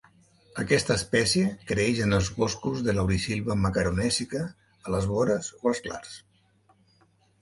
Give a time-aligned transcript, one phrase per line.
[0.61, 4.41] Aquesta espècie creix en els boscos de laurisilva macaronèsica
[4.89, 6.17] a les vores o als clars.